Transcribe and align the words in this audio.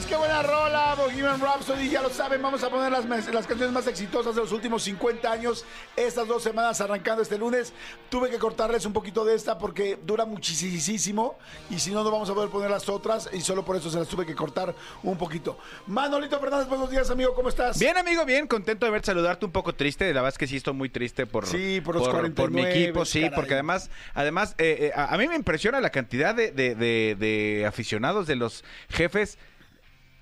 Señores, 0.00 0.06
qué 0.06 0.16
buena 0.16 0.42
rola! 0.42 0.94
Bohemian 0.96 1.40
Rhapsody, 1.40 1.88
ya 1.90 2.02
lo 2.02 2.10
saben, 2.10 2.42
vamos 2.42 2.62
a 2.62 2.70
poner 2.70 2.90
las, 2.92 3.04
las 3.06 3.46
canciones 3.46 3.72
más 3.72 3.86
exitosas 3.86 4.34
de 4.34 4.40
los 4.42 4.52
últimos 4.52 4.82
50 4.82 5.30
años. 5.30 5.64
Estas 5.96 6.26
dos 6.28 6.42
semanas 6.42 6.80
arrancando 6.80 7.22
este 7.22 7.38
lunes. 7.38 7.72
Tuve 8.08 8.28
que 8.30 8.38
cortarles 8.38 8.84
un 8.86 8.92
poquito 8.92 9.24
de 9.24 9.34
esta 9.34 9.58
porque 9.58 9.98
dura 10.04 10.24
muchísimo 10.24 11.36
y 11.70 11.78
si 11.78 11.90
no, 11.92 12.02
no 12.02 12.10
vamos 12.10 12.28
a 12.30 12.34
poder 12.34 12.50
poner 12.50 12.70
las 12.70 12.88
otras 12.88 13.28
y 13.32 13.40
solo 13.40 13.64
por 13.64 13.76
eso 13.76 13.88
se 13.90 13.98
las 13.98 14.08
tuve 14.08 14.26
que 14.26 14.34
cortar 14.34 14.74
un 15.02 15.16
poquito. 15.16 15.58
Manolito 15.86 16.38
Fernández, 16.40 16.68
buenos 16.68 16.90
días, 16.90 17.08
amigo, 17.10 17.34
¿cómo 17.34 17.48
estás? 17.48 17.78
Bien, 17.78 17.96
amigo, 17.96 18.24
bien, 18.24 18.46
contento 18.46 18.86
de 18.86 18.92
verte 18.92 19.06
saludarte 19.06 19.44
un 19.46 19.52
poco 19.52 19.74
triste. 19.74 20.06
La 20.12 20.20
verdad 20.22 20.34
es 20.34 20.38
que 20.38 20.46
sí 20.46 20.56
estoy 20.56 20.74
muy 20.74 20.88
triste 20.88 21.26
por, 21.26 21.46
Sí, 21.46 21.80
por 21.80 21.94
los 21.96 22.08
por 22.08 22.22
mi 22.22 22.30
49, 22.34 22.82
equipo, 22.84 23.04
sí, 23.04 23.20
caray. 23.22 23.34
porque 23.36 23.54
además, 23.54 23.90
además, 24.14 24.54
eh, 24.58 24.76
eh, 24.80 24.92
a, 24.94 25.14
a 25.14 25.18
mí 25.18 25.28
me 25.28 25.36
impresiona 25.36 25.80
la 25.80 25.90
cantidad 25.90 26.34
de, 26.34 26.50
de- 26.50 26.74
de- 26.74 27.16
de 27.18 27.66
aficionados 27.66 28.26
de 28.26 28.36
los 28.36 28.64
jefes. 28.88 29.38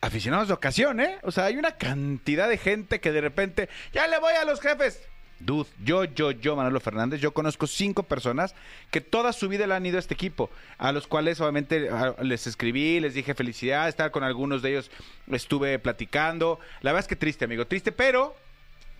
Aficionados 0.01 0.49
de 0.49 0.55
ocasión, 0.55 1.01
¿eh? 1.01 1.19
O 1.23 1.33
sea, 1.33 1.47
hay 1.47 1.57
una 1.57 1.73
cantidad 1.73 2.49
de 2.49 2.57
gente 2.57 3.01
que 3.01 3.11
de 3.11 3.21
repente, 3.21 3.69
ya 3.93 4.07
le 4.07 4.19
voy 4.19 4.35
a 4.35 4.45
los 4.45 4.61
jefes. 4.61 5.01
Dude, 5.41 5.69
yo, 5.85 6.05
yo, 6.05 6.33
yo, 6.33 6.57
Manolo 6.57 6.81
Fernández, 6.81 7.21
yo 7.21 7.33
conozco 7.33 7.69
cinco 7.69 8.03
personas 8.03 8.55
que 8.91 9.01
toda 9.01 9.33
su 9.33 9.49
vida 9.49 9.67
le 9.69 9.75
han 9.75 9.87
ido 9.87 9.97
a 9.97 10.01
este 10.01 10.15
equipo, 10.15 10.51
a 10.79 10.91
los 10.91 11.07
cuales 11.07 11.41
obviamente 11.41 11.89
les 12.23 12.47
escribí, 12.49 12.99
les 12.99 13.15
dije 13.15 13.35
felicidades, 13.35 13.91
estar 13.91 14.11
con 14.11 14.25
algunos 14.25 14.63
de 14.63 14.71
ellos 14.71 14.91
estuve 15.31 15.79
platicando. 15.79 16.59
La 16.81 16.93
verdad 16.93 17.05
es 17.05 17.09
que 17.09 17.17
triste, 17.17 17.45
amigo, 17.45 17.67
triste, 17.67 17.93
pero, 17.93 18.35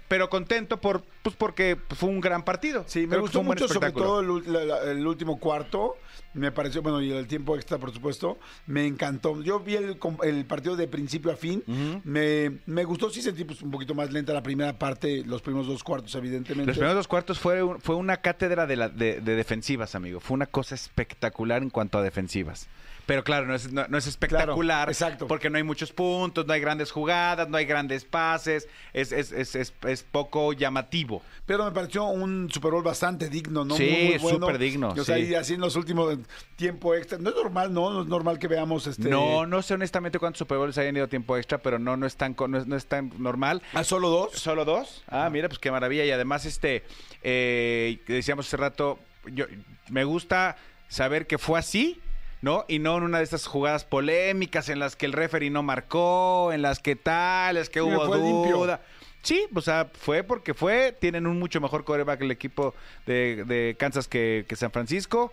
pero 0.09 0.29
contento 0.31 0.81
por, 0.81 1.03
pues 1.23 1.37
porque 1.37 1.77
fue 1.95 2.09
un 2.09 2.21
gran 2.21 2.43
partido. 2.45 2.85
Sí, 2.87 3.01
me 3.01 3.09
Creo 3.11 3.21
gustó 3.23 3.43
mucho, 3.43 3.69
sobre 3.69 3.93
todo 3.93 4.21
el, 4.21 4.29
ul- 4.29 4.45
la- 4.47 4.65
la- 4.65 4.91
el 4.91 5.07
último 5.07 5.39
cuarto. 5.39 5.97
Me 6.35 6.53
pareció, 6.53 6.83
bueno, 6.83 7.01
y 7.01 7.11
el 7.13 7.27
tiempo 7.27 7.57
extra, 7.57 7.79
por 7.79 7.93
supuesto. 7.93 8.39
Me 8.67 8.87
encantó. 8.87 9.43
Yo 9.43 9.61
vi 9.61 9.77
el, 9.77 9.99
el 10.23 10.45
partido 10.47 10.77
de 10.77 10.87
principio 10.89 11.33
a 11.33 11.37
fin. 11.37 11.63
me, 12.05 12.59
me 12.67 12.85
gustó, 12.85 13.11
sí 13.11 13.23
sentí 13.23 13.45
pues, 13.45 13.63
un 13.63 13.71
poquito 13.71 13.95
más 13.95 14.13
lenta 14.13 14.33
la 14.33 14.43
primera 14.43 14.79
parte, 14.79 15.25
los 15.27 15.43
primeros 15.43 15.67
dos 15.67 15.83
cuartos, 15.85 16.15
evidentemente. 16.15 16.67
Los 16.69 16.77
primeros 16.77 16.97
dos 16.97 17.09
cuartos 17.09 17.39
fue, 17.39 17.63
un- 17.63 17.81
fue 17.81 17.95
una 17.97 18.19
cátedra 18.19 18.67
de, 18.67 18.77
la- 18.77 18.89
de- 18.89 19.21
de 19.21 19.35
defensivas, 19.37 19.95
amigo. 19.95 20.21
Fue 20.21 20.35
una 20.35 20.47
cosa 20.47 20.75
espectacular 20.75 21.63
en 21.63 21.71
cuanto 21.71 21.99
a 21.99 22.03
defensivas. 22.03 22.69
Pero 23.09 23.25
claro, 23.25 23.47
no 23.47 23.55
es, 23.55 23.73
no, 23.73 23.87
no 23.89 23.97
es 23.97 24.07
espectacular. 24.07 24.55
Claro, 24.59 24.91
exacto. 24.93 25.27
Porque 25.27 25.49
no 25.49 25.57
hay 25.57 25.63
muchos 25.63 25.93
puntos, 25.93 26.47
no 26.47 26.53
hay 26.53 26.61
grandes 26.61 26.91
jugadas, 26.91 27.49
no 27.49 27.57
hay 27.57 27.65
grandes 27.65 28.05
pases. 28.05 28.69
Es, 28.93 29.13
es, 29.13 29.33
es, 29.33 29.55
es- 29.57 29.73
es 29.87 30.03
poco 30.03 30.53
llamativo. 30.53 31.23
Pero 31.47 31.65
me 31.65 31.71
pareció 31.73 32.05
un 32.05 32.51
Super 32.53 32.73
Bowl 32.73 32.83
bastante 32.83 33.31
digno, 33.31 33.65
¿no? 33.65 33.77
Sí, 33.79 33.85
Muy, 33.91 34.09
muy 34.11 34.19
bueno. 34.19 34.39
súper 34.47 34.59
digno, 34.59 34.89
O 34.91 35.05
sea, 35.05 35.17
sí. 35.17 35.23
y 35.23 35.35
así 35.35 35.55
en 35.55 35.61
los 35.63 35.75
últimos 35.77 36.19
tiempo 36.57 36.95
extra. 36.95 37.17
No 37.17 37.31
es 37.31 37.37
normal, 37.37 37.73
¿no? 37.73 37.91
No 37.95 38.03
es 38.03 38.09
normal 38.09 38.39
que 38.39 38.47
veamos 38.47 38.87
este. 38.87 39.09
No, 39.09 39.47
no 39.47 39.63
sé 39.63 39.73
honestamente 39.73 40.19
cuántos 40.19 40.41
Super 40.41 40.59
Bowls 40.59 40.77
hayan 40.77 40.95
ido 40.95 41.07
a 41.07 41.09
tiempo 41.09 41.35
extra, 41.39 41.57
pero 41.57 41.79
no, 41.79 41.97
no, 41.97 42.05
es, 42.07 42.15
tan, 42.15 42.37
no, 42.47 42.59
es, 42.59 42.67
no 42.67 42.77
es 42.77 42.85
tan 42.85 43.11
normal. 43.17 43.63
¿A 43.73 43.85
solo 43.85 44.11
dos? 44.11 44.33
¿Solo 44.35 44.67
dos? 44.67 45.03
Ah, 45.09 45.31
mira, 45.33 45.49
pues 45.49 45.59
qué 45.59 45.71
maravilla. 45.71 46.05
Y 46.05 46.11
además, 46.11 46.45
este, 46.45 46.85
eh, 47.23 48.01
decíamos 48.07 48.47
hace 48.47 48.59
rato, 48.59 48.99
yo, 49.33 49.47
me 49.89 50.05
gusta 50.05 50.57
saber 50.89 51.27
que 51.27 51.39
fue 51.39 51.59
así, 51.59 52.01
¿no? 52.43 52.65
Y 52.69 52.79
no 52.79 52.97
en 52.97 53.05
una 53.05 53.19
de 53.19 53.25
estas 53.25 53.47
jugadas 53.47 53.85
polémicas 53.85 54.69
en 54.69 54.79
las 54.79 54.97
que 54.97 55.07
el 55.07 55.13
referee 55.13 55.51
no 55.51 55.63
marcó, 55.63 56.53
en 56.53 56.63
las 56.63 56.79
que 56.81 56.97
tal, 56.97 57.57
es 57.57 57.71
que 57.71 57.81
Sí, 57.81 57.87
hubo 57.87 58.15
limpio. 58.15 58.59
duda. 58.59 58.83
Sí, 59.23 59.47
o 59.55 59.61
sea, 59.61 59.91
fue 59.93 60.23
porque 60.23 60.55
fue. 60.55 60.97
Tienen 60.99 61.27
un 61.27 61.39
mucho 61.39 61.61
mejor 61.61 61.85
coreback 61.85 62.21
el 62.23 62.31
equipo 62.31 62.75
de, 63.07 63.45
de 63.47 63.77
Kansas 63.79 64.07
que, 64.09 64.45
que 64.49 64.57
San 64.57 64.71
Francisco. 64.71 65.33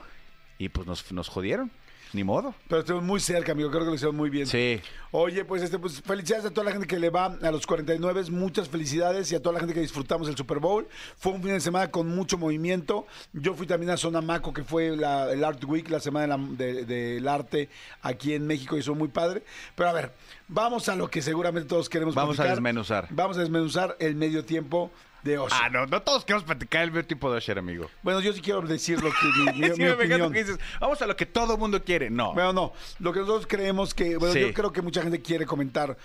Y 0.58 0.70
pues 0.70 0.88
nos, 0.88 1.12
nos 1.12 1.30
jodieron. 1.30 1.70
Ni 2.16 2.24
modo. 2.24 2.56
Pero 2.70 2.80
estuvo 2.80 3.02
muy 3.02 3.20
cerca, 3.20 3.52
amigo. 3.52 3.70
Creo 3.70 3.82
que 3.84 3.90
lo 3.90 3.96
hicieron 3.96 4.16
muy 4.16 4.30
bien. 4.30 4.48
Sí. 4.48 4.80
Oye, 5.12 5.44
pues 5.44 5.62
este, 5.62 5.78
pues 5.78 6.02
felicidades 6.02 6.46
a 6.46 6.50
toda 6.52 6.64
la 6.66 6.72
gente 6.72 6.88
que 6.88 6.98
le 6.98 7.10
va 7.10 7.26
a 7.26 7.52
los 7.52 7.68
49, 7.68 8.32
muchas 8.32 8.70
felicidades 8.70 9.30
y 9.32 9.36
a 9.36 9.42
toda 9.42 9.54
la 9.54 9.60
gente 9.60 9.74
que 9.74 9.82
disfrutamos 9.82 10.30
el 10.30 10.38
Super 10.38 10.60
Bowl. 10.60 10.88
Fue 11.18 11.34
un 11.34 11.42
fin 11.44 11.52
de 11.52 11.60
semana 11.60 11.92
con 11.92 12.08
mucho 12.08 12.38
movimiento. 12.38 13.06
Yo 13.34 13.54
fui 13.54 13.68
también 13.68 13.90
a 13.92 13.98
Zona 13.98 14.22
Maco, 14.22 14.54
que 14.54 14.64
fue 14.64 14.96
la- 14.96 15.30
el 15.32 15.44
Art 15.44 15.62
Week, 15.66 15.90
la 15.90 16.00
semana 16.00 16.38
de 16.38 16.38
la- 16.38 16.56
de- 16.56 16.86
del 16.86 17.28
arte 17.28 17.68
aquí 18.02 18.34
en 18.34 18.48
México 18.48 18.78
y 18.78 18.80
eso 18.80 18.96
muy 18.96 19.10
padre. 19.10 19.44
Pero 19.76 19.90
a 19.90 19.94
ver, 19.94 20.12
vamos 20.48 20.88
a 20.88 20.96
lo 20.96 21.10
que 21.10 21.22
seguramente 21.22 21.68
todos 21.68 21.90
queremos 21.90 22.16
Vamos 22.16 22.40
a 22.40 22.46
desmenuzar. 22.46 23.08
Vamos 23.12 23.36
a 23.38 23.42
desmenuzar 23.42 23.98
el 24.00 24.16
medio 24.16 24.46
tiempo 24.46 24.90
de 25.26 25.38
Osher. 25.40 25.60
Ah, 25.62 25.70
no, 25.70 25.86
no 25.88 26.02
todos 26.02 26.24
queremos 26.24 26.44
platicar 26.46 26.84
el 26.84 26.92
medio 26.92 27.06
tipo 27.06 27.30
de 27.32 27.38
Osher, 27.40 27.58
amigo. 27.60 27.90
Bueno, 28.04 28.22
yo 28.22 28.32
sí 28.32 28.40
quiero 28.42 28.62
decir 28.62 29.02
lo 29.04 29.10
que 29.10 29.28
mi, 29.54 29.60
mi- 29.60 29.68
Sí, 29.76 29.82
mi 29.82 29.86
me 29.86 29.92
opinión. 29.92 30.32
que 30.32 30.44
dices, 30.44 30.60
vamos 30.80 31.02
a 31.02 31.08
lo 31.08 31.16
que 31.18 31.26
todo 31.26 31.58
mundo 31.58 31.84
quiere. 31.84 32.10
No. 32.10 32.34
Bueno, 32.34 32.54
no. 32.54 32.74
Lo 33.00 33.12
que 33.12 33.20
nosotros 33.20 33.48
creemos 33.48 33.94
que. 33.94 34.16
Bueno, 34.18 34.34
Sí. 34.34 34.40
yo 34.42 34.54
creo 34.54 34.72
que 34.72 34.82
mucha 34.82 35.02
gente 35.02 35.22
quiere 35.22 35.46
comentar. 35.46 35.98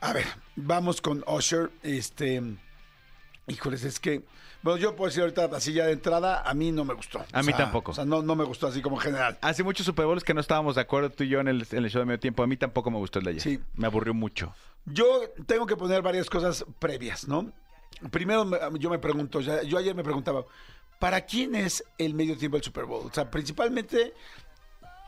A 0.00 0.12
ver, 0.12 0.26
vamos 0.54 1.00
con 1.00 1.24
Usher. 1.26 1.70
Este. 1.82 2.42
Híjoles, 3.46 3.84
es 3.84 3.98
que. 3.98 4.22
Bueno, 4.60 4.78
yo 4.78 4.94
puedo 4.96 5.08
decir 5.08 5.22
ahorita, 5.22 5.48
así 5.56 5.72
ya 5.72 5.86
de 5.86 5.92
entrada, 5.92 6.42
a 6.44 6.52
mí 6.52 6.72
no 6.72 6.84
me 6.84 6.92
gustó. 6.92 7.20
A 7.32 7.40
O 7.40 7.42
mí 7.42 7.52
sea, 7.52 7.56
tampoco. 7.56 7.92
O 7.92 7.94
sea, 7.94 8.04
no, 8.04 8.22
no 8.22 8.34
me 8.34 8.44
gustó 8.44 8.66
así 8.66 8.82
como 8.82 8.96
general. 8.98 9.38
Hace 9.40 9.62
muchos 9.62 9.86
Super 9.86 10.04
Bowls 10.04 10.24
que 10.24 10.34
no 10.34 10.40
estábamos 10.40 10.74
de 10.74 10.80
acuerdo 10.82 11.10
tú 11.10 11.22
y 11.24 11.28
yo 11.28 11.40
en 11.40 11.46
el, 11.48 11.66
en 11.70 11.84
el 11.84 11.90
show 11.90 12.00
de 12.00 12.06
medio 12.06 12.18
tiempo. 12.20 12.42
A 12.42 12.46
mí 12.48 12.56
tampoco 12.56 12.90
me 12.90 12.98
gustó 12.98 13.20
el 13.20 13.24
de 13.26 13.30
ayer. 13.30 13.42
Sí. 13.42 13.60
Me 13.76 13.86
aburrió 13.86 14.12
mucho. 14.14 14.52
Yo 14.84 15.06
tengo 15.46 15.64
que 15.66 15.76
poner 15.76 16.02
varias 16.02 16.28
cosas 16.28 16.64
previas, 16.80 17.26
¿no? 17.28 17.52
Primero, 18.10 18.44
me- 18.44 18.58
yo 18.78 18.90
me 18.90 18.98
pregunto, 18.98 19.40
ya- 19.40 19.62
yo 19.62 19.78
ayer 19.78 19.94
me 19.94 20.04
preguntaba, 20.04 20.44
¿para 20.98 21.20
quién 21.22 21.54
es 21.54 21.82
el 21.98 22.14
medio 22.14 22.36
tiempo 22.36 22.56
del 22.56 22.64
Super 22.64 22.84
Bowl? 22.84 23.06
O 23.06 23.12
sea, 23.12 23.30
principalmente, 23.30 24.14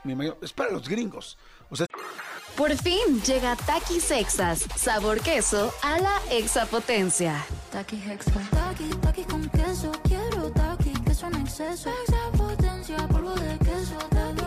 me 0.04 0.12
imagino, 0.12 0.36
es 0.42 0.52
para 0.52 0.70
los 0.70 0.88
gringos. 0.88 1.36
O 1.70 1.76
sea, 1.76 1.86
Por 2.56 2.76
fin 2.76 3.22
llega 3.22 3.54
Takis 3.56 4.02
Sexas, 4.04 4.66
sabor 4.76 5.20
queso 5.20 5.72
a 5.82 5.98
la 5.98 6.20
exapotencia. 6.30 7.42
Taki 7.70 7.96
Hexa. 7.96 8.32
Taki, 8.50 8.88
taki 9.00 9.22
con 9.24 9.48
queso. 9.50 9.92
Quiero 10.02 10.50
taki, 10.50 10.90
queso 11.04 11.26
en 11.28 11.36
exceso. 11.36 11.88
Extra 11.90 12.30
potencia, 12.36 12.96
polvo 13.08 13.30
de 13.36 13.56
queso. 13.60 13.96
Taki, 14.10 14.42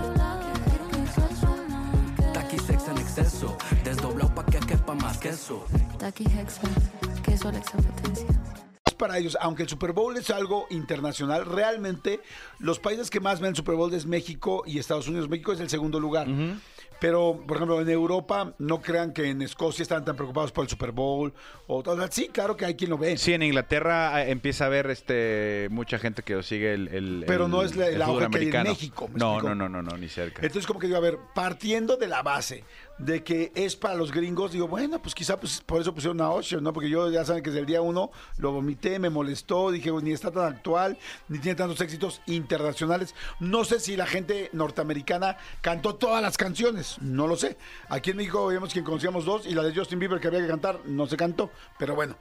quiero 0.69 0.85
un 0.91 0.95
exceso 1.01 1.57
más. 1.69 2.33
Taki 2.33 2.59
sex 2.59 2.87
en 2.89 2.97
exceso, 2.99 3.57
desdoblado 3.83 4.35
pa' 4.35 4.45
que 4.45 4.59
quepa 4.59 4.93
más 4.95 5.17
queso. 5.17 5.65
Taki 5.97 6.25
Hexa. 6.25 6.67
Queso 7.33 7.49
a 7.49 7.51
la 7.51 7.57
exapotencia. 7.57 8.27
es 8.85 8.93
para 8.93 9.17
ellos, 9.17 9.35
aunque 9.41 9.63
el 9.63 9.69
Super 9.69 9.91
Bowl 9.91 10.15
es 10.17 10.29
algo 10.29 10.67
internacional, 10.69 11.47
realmente 11.47 12.19
los 12.59 12.77
países 12.77 13.09
que 13.09 13.19
más 13.19 13.39
ven 13.39 13.49
el 13.49 13.55
Super 13.55 13.73
Bowl 13.73 13.91
es 13.91 14.05
México 14.05 14.61
y 14.67 14.77
Estados 14.77 15.07
Unidos. 15.07 15.29
México 15.29 15.51
es 15.51 15.59
el 15.59 15.67
segundo 15.67 15.99
lugar. 15.99 16.27
Pero, 17.03 17.43
por 17.45 17.57
ejemplo, 17.57 17.81
en 17.81 17.89
Europa, 17.89 18.53
no 18.59 18.81
crean 18.81 19.11
que 19.11 19.29
en 19.29 19.41
Escocia 19.41 19.83
están 19.83 20.05
tan 20.05 20.15
preocupados 20.15 20.53
por 20.53 20.63
el 20.63 20.69
Super 20.69 20.93
Bowl. 20.93 21.33
O, 21.67 21.79
o 21.85 21.97
sea, 21.97 22.07
sí, 22.09 22.29
claro 22.31 22.55
que 22.55 22.63
hay 22.63 22.75
quien 22.75 22.91
lo 22.91 22.97
ve. 22.97 23.17
Sí, 23.17 23.33
en 23.33 23.43
Inglaterra 23.43 24.23
eh, 24.23 24.31
empieza 24.31 24.63
a 24.63 24.67
haber 24.67 24.89
este 24.89 25.67
mucha 25.69 25.99
gente 25.99 26.23
que 26.23 26.41
sigue 26.43 26.73
el, 26.73 26.87
el- 26.87 27.23
Pero 27.27 27.43
el- 27.47 27.51
no 27.51 27.61
es 27.61 27.75
la- 27.75 27.89
el 27.89 27.97
que 28.31 28.37
hay 28.37 28.47
en. 28.55 28.63
México, 28.63 29.09
¿me 29.09 29.19
No, 29.19 29.41
no, 29.41 29.53
no, 29.53 29.67
no, 29.67 29.81
no, 29.81 29.97
ni 29.97 30.07
cerca. 30.07 30.43
Entonces, 30.43 30.65
como 30.65 30.79
que 30.79 30.87
digo, 30.87 30.97
a 30.97 31.01
ver, 31.01 31.19
partiendo 31.35 31.97
de 31.97 32.07
la 32.07 32.23
base 32.23 32.63
de 32.99 33.21
que 33.23 33.51
es 33.55 33.75
para 33.75 33.95
los 33.95 34.11
gringos, 34.13 34.51
digo, 34.53 34.67
bueno, 34.69 35.01
pues 35.01 35.13
quizá 35.15 35.37
pues, 35.37 35.59
por 35.65 35.81
eso 35.81 35.93
pusieron 35.93 36.21
a 36.21 36.29
Usher, 36.33 36.61
¿no? 36.61 36.71
Porque 36.71 36.89
yo 36.89 37.09
ya 37.11 37.25
saben 37.25 37.43
que 37.43 37.49
desde 37.49 37.61
el 37.61 37.65
día 37.65 37.81
uno 37.81 38.11
lo 38.37 38.51
vomité, 38.53 38.97
me 38.99 39.09
molestó, 39.09 39.71
dije, 39.71 39.91
ni 40.03 40.11
está 40.13 40.31
tan 40.31 40.45
actual, 40.45 40.97
ni 41.27 41.39
tiene 41.39 41.55
tantos 41.57 41.81
éxitos 41.81 42.21
internacionales. 42.27 43.13
No 43.41 43.65
sé 43.65 43.79
si 43.81 43.97
la 43.97 44.05
gente 44.05 44.49
norteamericana 44.53 45.37
cantó 45.61 45.95
todas 45.95 46.21
las 46.21 46.37
canciones, 46.37 46.92
no 47.01 47.27
lo 47.27 47.35
sé. 47.35 47.57
Aquí 47.89 48.11
en 48.11 48.17
México 48.17 48.47
vimos 48.47 48.71
quien 48.71 48.85
conocíamos 48.85 49.25
dos 49.25 49.45
y 49.45 49.53
la 49.53 49.63
de 49.63 49.75
Justin 49.75 49.99
Bieber 49.99 50.19
que 50.19 50.27
había 50.27 50.41
que 50.41 50.47
cantar 50.47 50.81
no 50.85 51.07
se 51.07 51.17
cantó, 51.17 51.51
pero 51.77 51.95
bueno, 51.95 52.15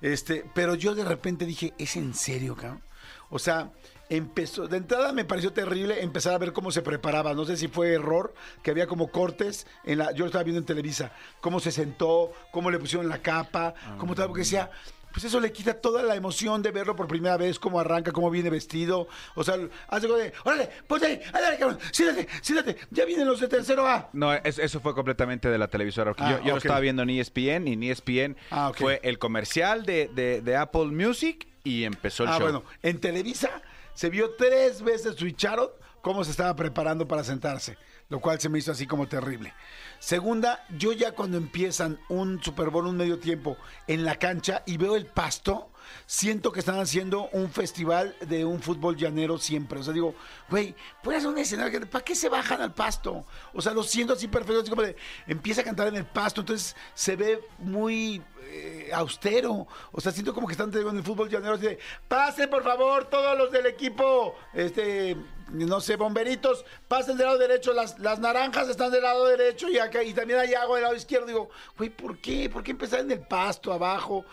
este, 0.00 0.44
pero 0.54 0.74
yo 0.74 0.94
de 0.94 1.04
repente 1.04 1.46
dije, 1.46 1.74
¿es 1.78 1.96
en 1.96 2.14
serio, 2.14 2.56
cabrón? 2.56 2.82
O 3.30 3.38
sea, 3.38 3.70
empezó, 4.08 4.68
de 4.68 4.78
entrada 4.78 5.12
me 5.12 5.24
pareció 5.24 5.52
terrible 5.52 6.02
empezar 6.02 6.34
a 6.34 6.38
ver 6.38 6.52
cómo 6.52 6.70
se 6.70 6.82
preparaba. 6.82 7.34
No 7.34 7.44
sé 7.44 7.56
si 7.56 7.68
fue 7.68 7.92
error, 7.92 8.34
que 8.62 8.70
había 8.70 8.86
como 8.86 9.08
cortes 9.08 9.66
en 9.84 9.98
la, 9.98 10.12
yo 10.12 10.20
lo 10.20 10.26
estaba 10.26 10.44
viendo 10.44 10.60
en 10.60 10.66
Televisa, 10.66 11.12
cómo 11.40 11.60
se 11.60 11.72
sentó, 11.72 12.32
cómo 12.50 12.70
le 12.70 12.78
pusieron 12.78 13.08
la 13.08 13.18
capa, 13.18 13.74
cómo 13.98 14.14
tal, 14.14 14.26
porque 14.28 14.40
decía, 14.40 14.70
pues 15.12 15.24
eso 15.24 15.40
le 15.40 15.50
quita 15.52 15.74
toda 15.74 16.02
la 16.02 16.14
emoción 16.14 16.62
de 16.62 16.70
verlo 16.70 16.94
por 16.94 17.08
primera 17.08 17.36
vez, 17.36 17.58
cómo 17.58 17.80
arranca, 17.80 18.12
cómo 18.12 18.30
viene 18.30 18.50
vestido. 18.50 19.08
O 19.34 19.42
sea, 19.44 19.56
hace 19.88 20.06
como 20.06 20.18
de, 20.18 20.32
órale, 20.44 20.68
ponte 20.86 21.06
ahí, 21.06 21.20
ándale, 21.32 21.58
cabrón, 21.58 21.78
siéntate, 21.92 22.28
siéntate, 22.42 22.76
ya 22.90 23.04
vienen 23.04 23.26
los 23.26 23.40
de 23.40 23.48
tercero 23.48 23.86
A. 23.86 24.10
No, 24.12 24.32
es- 24.32 24.58
eso 24.58 24.80
fue 24.80 24.94
completamente 24.94 25.48
de 25.48 25.58
la 25.58 25.68
televisora. 25.68 26.12
Ah, 26.18 26.38
yo 26.42 26.44
yo 26.48 26.56
estaba 26.56 26.80
viendo 26.80 27.04
ni 27.04 27.20
ESPN, 27.20 27.64
ni 27.64 27.76
ni 27.76 27.90
ESPN. 27.90 28.36
Ah. 28.50 28.72
Fue 28.74 29.00
el 29.02 29.18
comercial 29.18 29.84
de, 29.84 30.08
de- 30.14 30.40
de 30.42 30.56
Apple 30.56 30.86
Music 30.86 31.46
y 31.64 31.84
empezó 31.84 32.22
el 32.24 32.28
Ah, 32.30 32.32
show. 32.38 32.42
bueno, 32.42 32.64
en 32.82 33.00
Televisa 33.00 33.62
se 33.94 34.10
vio 34.10 34.30
tres 34.36 34.82
veces 34.82 35.16
switcharon 35.16 35.68
cómo 36.00 36.22
se 36.24 36.30
estaba 36.30 36.54
preparando 36.54 37.08
para 37.08 37.24
sentarse, 37.24 37.76
lo 38.08 38.20
cual 38.20 38.40
se 38.40 38.48
me 38.48 38.58
hizo 38.58 38.72
así 38.72 38.86
como 38.86 39.06
terrible. 39.06 39.52
Segunda, 39.98 40.64
yo 40.78 40.92
ya 40.92 41.12
cuando 41.12 41.36
empiezan 41.36 41.98
un 42.08 42.42
Super 42.42 42.70
Bowl, 42.70 42.86
un 42.86 42.96
medio 42.96 43.18
tiempo 43.18 43.56
en 43.86 44.04
la 44.04 44.16
cancha 44.16 44.62
y 44.64 44.78
veo 44.78 44.96
el 44.96 45.06
pasto, 45.06 45.70
siento 46.06 46.50
que 46.50 46.60
están 46.60 46.78
haciendo 46.78 47.28
un 47.32 47.50
festival 47.50 48.16
de 48.20 48.44
un 48.44 48.62
fútbol 48.62 48.96
llanero 48.96 49.38
siempre. 49.38 49.80
O 49.80 49.82
sea, 49.82 49.92
digo, 49.92 50.14
güey, 50.48 50.74
puedes 51.02 51.20
hacer 51.20 51.30
un 51.30 51.38
escenario, 51.38 51.88
¿para 51.88 52.04
qué 52.04 52.14
se 52.14 52.28
bajan 52.28 52.62
al 52.62 52.72
pasto? 52.72 53.26
O 53.52 53.60
sea, 53.60 53.72
lo 53.72 53.82
siento 53.82 54.14
así 54.14 54.26
perfecto, 54.26 54.60
así 54.60 54.70
como 54.70 54.82
de, 54.82 54.96
empieza 55.26 55.60
a 55.60 55.64
cantar 55.64 55.88
en 55.88 55.96
el 55.96 56.06
pasto, 56.06 56.40
entonces 56.40 56.76
se 56.94 57.14
ve 57.16 57.40
muy 57.58 58.22
eh, 58.44 58.90
austero. 58.94 59.66
O 59.92 60.00
sea, 60.00 60.12
siento 60.12 60.32
como 60.32 60.46
que 60.46 60.52
están 60.52 60.74
en 60.74 60.96
el 60.96 61.02
fútbol 61.02 61.28
llanero 61.28 61.54
así 61.54 61.66
de, 61.66 61.78
pasen 62.08 62.48
por 62.48 62.62
favor 62.62 63.04
todos 63.04 63.36
los 63.36 63.50
del 63.52 63.66
equipo, 63.66 64.34
este, 64.54 65.16
no 65.52 65.80
sé, 65.80 65.96
bomberitos, 65.96 66.64
pasen 66.88 67.16
del 67.16 67.26
lado 67.26 67.38
derecho, 67.38 67.72
las, 67.72 67.98
las 67.98 68.18
naranjas 68.20 68.68
están 68.68 68.90
del 68.90 69.02
lado 69.02 69.26
derecho 69.26 69.68
y 69.68 69.78
acá, 69.78 70.02
y 70.02 70.12
también 70.12 70.38
hay 70.40 70.54
agua 70.54 70.76
del 70.76 70.84
lado 70.84 70.96
izquierdo. 70.96 71.26
Digo, 71.26 71.50
güey, 71.76 71.90
¿por 71.90 72.18
qué? 72.18 72.48
¿Por 72.50 72.62
qué 72.62 72.72
empezar 72.72 73.00
en 73.00 73.10
el 73.10 73.20
pasto 73.20 73.72
abajo? 73.72 74.24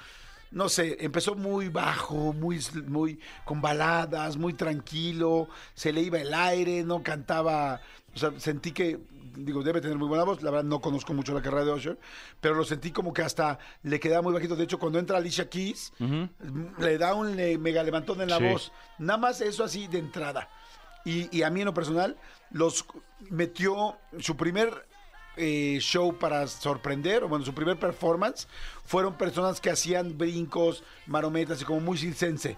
No 0.51 0.69
sé, 0.69 0.95
empezó 1.01 1.35
muy 1.35 1.69
bajo, 1.69 2.31
muy, 2.33 2.59
muy 2.87 3.19
con 3.43 3.61
baladas, 3.61 4.37
muy 4.37 4.53
tranquilo, 4.53 5.49
se 5.73 5.91
le 5.91 6.01
iba 6.01 6.19
el 6.19 6.33
aire, 6.33 6.83
no 6.83 7.03
cantaba, 7.03 7.81
o 8.13 8.17
sea, 8.17 8.31
sentí 8.37 8.71
que, 8.71 8.99
digo, 9.35 9.63
debe 9.63 9.81
tener 9.81 9.97
muy 9.97 10.07
buena 10.07 10.23
voz, 10.23 10.41
la 10.43 10.51
verdad 10.51 10.63
no 10.63 10.79
conozco 10.79 11.13
mucho 11.13 11.33
la 11.33 11.41
carrera 11.41 11.65
de 11.65 11.71
Usher, 11.71 11.99
pero 12.39 12.55
lo 12.55 12.63
sentí 12.63 12.91
como 12.91 13.11
que 13.11 13.23
hasta 13.23 13.59
le 13.83 13.99
quedaba 13.99 14.21
muy 14.21 14.33
bajito, 14.33 14.55
de 14.55 14.63
hecho 14.63 14.79
cuando 14.79 14.97
entra 14.99 15.17
Alicia 15.17 15.49
Keys, 15.49 15.91
le 16.77 16.97
da 16.97 17.15
un 17.15 17.35
mega 17.61 17.83
levantón 17.83 18.21
en 18.21 18.29
la 18.29 18.37
Sí. 18.37 18.43
voz, 18.45 18.71
nada 18.99 19.17
más 19.17 19.41
eso 19.41 19.63
así 19.63 19.87
de 19.87 19.97
entrada. 19.99 20.47
Y, 21.05 21.43
a 21.43 21.49
mí 21.51 21.61
en 21.61 21.65
lo 21.65 21.73
personal, 21.73 22.17
los 22.49 22.85
metió 23.29 23.95
su 24.19 24.35
primer 24.35 24.87
eh, 25.37 25.77
show 25.79 26.17
para 26.17 26.47
sorprender, 26.47 27.23
o 27.23 27.27
bueno, 27.27 27.45
su 27.45 27.53
primer 27.53 27.77
performance, 27.77 28.47
fueron 28.85 29.15
personas 29.15 29.61
que 29.61 29.69
hacían 29.69 30.17
brincos, 30.17 30.83
marometas 31.05 31.61
y 31.61 31.65
como 31.65 31.79
muy 31.79 31.97
circense. 31.97 32.57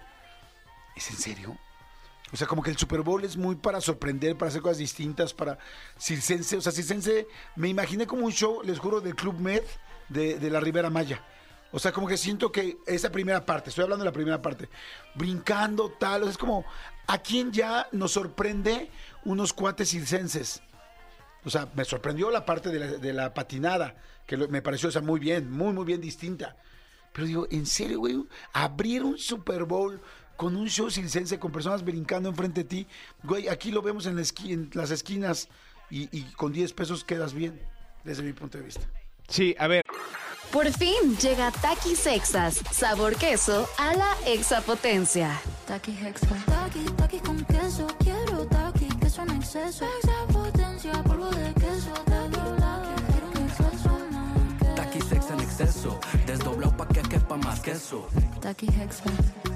¿Es 0.96 1.10
en 1.10 1.18
serio? 1.18 1.58
O 2.34 2.36
sea, 2.36 2.48
como 2.48 2.62
que 2.62 2.70
el 2.70 2.78
Super 2.78 3.02
Bowl 3.02 3.24
es 3.24 3.38
muy 3.38 3.56
para 3.56 3.80
sorprender, 3.80 4.38
para 4.38 4.50
hacer 4.50 4.62
cosas 4.62 4.80
distintas, 4.80 5.34
para 5.34 5.58
circense. 5.98 6.58
O 6.58 6.62
sea, 6.62 6.72
circense, 6.72 7.28
me 7.56 7.70
imaginé 7.70 8.06
como 8.06 8.26
un 8.26 8.32
show, 8.32 8.62
les 8.64 8.80
juro, 8.80 9.00
del 9.00 9.16
Club 9.16 9.40
Med 9.40 9.64
de, 10.10 10.50
la 10.50 10.60
Ribera 10.60 10.90
Maya. 10.90 11.22
O 11.72 11.80
sea, 11.80 11.92
como 11.92 12.08
que 12.08 12.18
siento 12.18 12.52
que 12.52 12.78
esa 12.86 13.12
primera 13.12 13.46
parte, 13.46 13.70
estoy 13.70 13.84
hablando 13.84 14.04
de 14.04 14.10
la 14.10 14.14
primera 14.14 14.42
parte, 14.42 14.70
brincando 15.16 15.92
tal, 15.92 16.28
es 16.28 16.38
como, 16.38 16.66
¿a 17.07 17.18
quién 17.19 17.51
ya 17.51 17.88
nos 17.92 18.12
sorprende 18.13 18.89
unos 19.25 19.54
cuates 19.54 19.89
circenses? 19.89 20.62
O 21.45 21.50
sea, 21.50 21.68
me 21.75 21.86
sorprendió 21.86 22.30
la 22.30 22.45
parte 22.45 22.69
de 22.69 22.80
la, 22.80 22.88
de 22.88 23.13
la 23.13 23.33
patinada, 23.33 23.95
que 24.25 24.36
lo- 24.38 24.48
me 24.50 24.62
pareció 24.62 24.89
esa 24.89 25.01
muy 25.01 25.19
bien, 25.19 25.50
muy, 25.51 25.71
muy 25.74 25.86
bien 25.86 26.01
distinta. 26.01 26.56
Pero 27.13 27.25
digo, 27.27 27.48
¿en 27.50 27.65
serio, 27.65 28.00
güey? 28.00 28.21
Abrir 28.54 29.04
un 29.04 29.18
Super 29.18 29.63
Bowl 29.63 30.00
con 30.36 30.56
un 30.56 30.68
show 30.69 30.89
circense 30.92 31.39
con 31.39 31.51
personas 31.51 31.83
brincando 31.83 32.30
enfrente 32.30 32.63
de 32.63 32.69
ti. 32.69 32.88
Güey, 33.24 33.48
aquí 33.48 33.71
lo 33.71 33.81
vemos 33.81 34.06
en, 34.06 34.15
la 34.18 34.21
esqui- 34.21 34.51
en 34.51 34.69
las 34.74 34.92
esquinas 34.92 35.48
y, 35.89 36.15
y 36.15 36.24
con 36.33 36.51
10 36.51 36.74
pesos 36.74 37.03
quedas 37.03 37.33
bien, 37.33 37.60
desde 38.03 38.21
mi 38.24 38.33
punto 38.33 38.57
de 38.57 38.65
vista. 38.65 38.81
Sí, 39.30 39.56
a 39.57 39.68
ver, 39.68 39.81
Por 40.51 40.71
fin 40.71 41.18
llega 41.18 41.51
Takis 41.51 42.06
Exas, 42.07 42.62
sabor 42.71 43.15
queso 43.15 43.68
a 43.77 43.94
la 43.95 44.15
exapotencia. 44.27 45.39
Taki 45.68 45.92
Hexa. 45.92 46.27
Taki, 46.77 46.95
taki 46.95 47.19
con 47.19 47.44
queso. 47.45 47.88
Quiero 48.00 48.45
taki, 48.45 48.88
queso 49.00 49.21
en 49.24 49.31
exceso. 49.31 49.85
Extra 49.85 50.27
potencia, 50.31 51.03
polvo 51.03 51.29
de 51.31 51.53
queso. 51.53 51.91
Taki, 52.06 52.39
quiero 53.12 53.27
un 53.33 53.38
exceso. 53.47 53.89
Taqui 54.75 55.01
sex 55.01 55.31
en 55.31 55.39
exceso, 55.39 56.00
desdoblado 56.27 56.77
pa' 56.77 56.88
que 56.88 57.01
quepa 57.01 57.38
más 57.38 57.59
queso. 57.62 58.07
Taki 58.41 58.68
Hexa. 58.68 59.09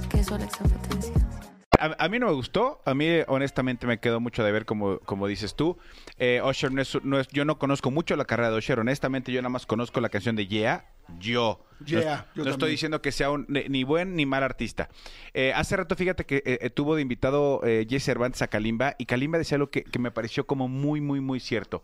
Queso 0.10 0.36
a 0.36 0.40
la 0.40 0.46
extra 0.46 0.66
potencia. 0.68 1.41
A, 1.82 2.06
a 2.06 2.10
mí 2.10 2.20
no 2.20 2.28
me 2.28 2.34
gustó. 2.34 2.82
A 2.86 2.94
mí, 2.94 3.08
honestamente, 3.28 3.86
me 3.88 4.00
quedó 4.00 4.20
mucho 4.20 4.44
de 4.44 4.52
ver, 4.52 4.66
como, 4.66 5.00
como 5.00 5.28
dices 5.28 5.56
tú. 5.56 5.78
Eh, 6.18 6.42
Usher 6.46 6.72
no 6.72 6.82
es, 6.82 6.98
no 7.04 7.20
es- 7.20 7.28
Yo 7.30 7.44
no 7.46 7.58
conozco 7.60 7.92
mucho 7.92 8.16
la 8.16 8.26
carrera 8.26 8.52
de 8.52 8.58
Usher. 8.58 8.80
Honestamente, 8.80 9.32
yo 9.32 9.42
nada 9.42 9.50
más 9.50 9.66
conozco 9.66 10.00
la 10.02 10.10
canción 10.10 10.36
de 10.36 10.48
Yeah. 10.48 10.86
Yo. 11.20 11.66
No 11.80 11.86
Yeah, 11.88 12.28
es- 12.30 12.36
yo 12.36 12.44
no, 12.46 12.52
estoy 12.52 12.72
diciendo 12.72 13.02
que 13.02 13.12
sea 13.12 13.32
un, 13.32 13.46
ni, 13.50 13.84
buen 13.84 14.16
ni 14.16 14.26
mal 14.26 14.44
artista. 14.44 14.90
Eh, 15.34 15.52
hace 15.56 15.76
rato, 15.76 15.96
fíjate 15.96 16.26
que 16.26 16.38
eh, 16.38 16.60
eh, 16.62 16.70
tuvo 16.70 16.96
de 16.96 17.02
invitado 17.02 17.62
Jesse 17.62 18.04
Cervantes 18.04 18.42
a 18.42 18.48
Kalimba. 18.48 18.96
Y 18.98 19.06
Kalimba 19.06 19.38
decía 19.38 19.56
algo 19.56 19.70
que, 19.70 19.84
que 19.84 20.00
me 20.00 20.12
pareció 20.12 20.46
como 20.48 20.68
muy, 20.68 21.02
muy, 21.02 21.20
muy 21.20 21.40
cierto. 21.40 21.84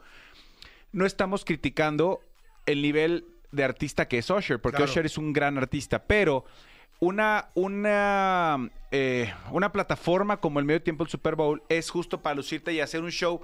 No 0.91 1.05
estamos 1.05 1.43
criticando 1.43 2.21
el 2.65 2.81
nivel 2.81 3.25
de 3.51 3.63
artista 3.63 4.07
que 4.07 4.17
es 4.19 4.29
Usher, 4.29 4.59
porque 4.59 4.77
Claro. 4.77 4.91
Usher 4.91 5.05
es 5.05 5.17
un 5.17 5.33
gran 5.33 5.57
artista, 5.57 6.03
pero 6.03 6.45
una, 6.99 7.49
una, 7.53 8.69
eh, 8.91 9.33
una 9.51 9.71
plataforma 9.71 10.37
como 10.37 10.59
el 10.59 10.65
medio 10.65 10.81
tiempo 10.81 11.03
del 11.03 11.11
Super 11.11 11.35
Bowl 11.35 11.61
es 11.69 11.89
justo 11.89 12.21
para 12.21 12.35
lucirte 12.35 12.73
y 12.73 12.79
hacer 12.79 13.03
un 13.03 13.11
show. 13.11 13.41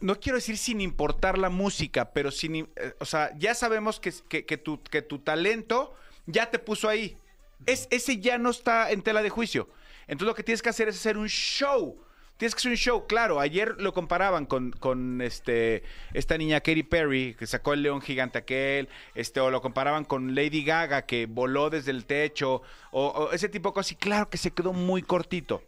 No 0.00 0.20
quiero 0.20 0.36
decir 0.36 0.58
sin 0.58 0.80
importar 0.80 1.38
la 1.38 1.48
música, 1.48 2.12
pero 2.12 2.30
sin, 2.30 2.56
eh, 2.76 2.94
o 3.00 3.04
sea, 3.04 3.32
ya 3.38 3.54
sabemos 3.54 3.98
que, 3.98 4.12
que, 4.28 4.44
que 4.44 4.56
tu, 4.56 4.82
que 4.82 5.02
tu 5.02 5.18
talento 5.18 5.94
ya 6.26 6.50
te 6.50 6.58
puso 6.58 6.88
ahí. 6.88 7.16
Es, 7.64 7.88
ese 7.90 8.18
ya 8.18 8.38
no 8.38 8.50
está 8.50 8.90
en 8.90 9.02
tela 9.02 9.22
de 9.22 9.30
juicio. 9.30 9.68
Entonces 10.06 10.26
lo 10.26 10.34
que 10.34 10.42
tienes 10.42 10.62
que 10.62 10.68
hacer 10.68 10.88
es 10.88 10.96
hacer 10.96 11.16
un 11.16 11.28
show. 11.28 11.98
Tienes 12.36 12.54
que 12.54 12.58
hacer 12.58 12.70
un 12.72 12.76
show, 12.76 13.06
claro. 13.06 13.40
Ayer 13.40 13.80
lo 13.80 13.94
comparaban 13.94 14.44
con, 14.44 14.72
con 14.72 15.22
este, 15.22 15.82
esta 16.12 16.36
niña 16.36 16.60
Katy 16.60 16.82
Perry, 16.82 17.34
que 17.38 17.46
sacó 17.46 17.72
el 17.72 17.82
león 17.82 18.02
gigante 18.02 18.38
aquel, 18.38 18.88
este, 19.14 19.40
o 19.40 19.50
lo 19.50 19.62
comparaban 19.62 20.04
con 20.04 20.34
Lady 20.34 20.62
Gaga, 20.62 21.06
que 21.06 21.24
voló 21.26 21.70
desde 21.70 21.92
el 21.92 22.04
techo, 22.04 22.62
o, 22.90 23.06
o 23.06 23.32
ese 23.32 23.48
tipo 23.48 23.70
de 23.70 23.74
cosas. 23.74 23.92
Y 23.92 23.96
claro 23.96 24.28
que 24.28 24.36
se 24.36 24.50
quedó 24.50 24.74
muy 24.74 25.02
cortito. 25.02 25.62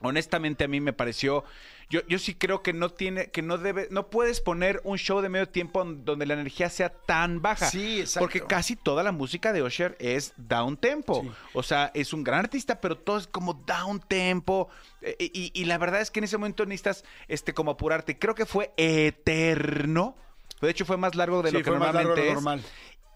Honestamente 0.00 0.64
a 0.64 0.68
mí 0.68 0.80
me 0.80 0.94
pareció, 0.94 1.44
yo, 1.90 2.00
yo 2.06 2.18
sí 2.20 2.34
creo 2.34 2.62
que 2.62 2.72
no 2.72 2.88
tiene, 2.90 3.30
que 3.32 3.42
no 3.42 3.58
debe, 3.58 3.88
no 3.90 4.08
puedes 4.08 4.40
poner 4.40 4.80
un 4.84 4.96
show 4.96 5.20
de 5.20 5.28
medio 5.28 5.48
tiempo 5.48 5.84
donde 5.84 6.24
la 6.24 6.34
energía 6.34 6.70
sea 6.70 6.88
tan 6.88 7.42
baja. 7.42 7.66
Sí, 7.68 8.00
exacto. 8.00 8.20
Porque 8.20 8.40
casi 8.42 8.76
toda 8.76 9.02
la 9.02 9.10
música 9.12 9.52
de 9.52 9.62
Usher 9.62 9.96
es 9.98 10.32
down 10.36 10.76
tempo. 10.76 11.22
Sí. 11.22 11.30
O 11.52 11.62
sea, 11.64 11.90
es 11.92 12.12
un 12.12 12.22
gran 12.22 12.38
artista, 12.38 12.80
pero 12.80 12.96
todo 12.96 13.18
es 13.18 13.26
como 13.26 13.54
down 13.54 14.00
tempo. 14.00 14.68
Eh, 15.02 15.16
Y, 15.18 15.50
y 15.52 15.64
la 15.64 15.78
verdad 15.78 16.00
es 16.00 16.10
que 16.10 16.20
en 16.20 16.24
ese 16.24 16.38
momento 16.38 16.64
necesitas 16.64 17.04
este, 17.28 17.52
como 17.52 17.72
apurarte. 17.72 18.18
Creo 18.18 18.34
que 18.34 18.46
fue 18.46 18.72
eterno. 18.76 20.16
De 20.60 20.70
hecho, 20.70 20.84
fue 20.84 20.96
más 20.96 21.14
largo 21.14 21.42
de 21.42 21.50
Sí, 21.50 21.56
lo 21.58 21.62
que 21.64 21.70
normalmente 21.70 22.28
es. 22.28 22.34
normal. 22.34 22.62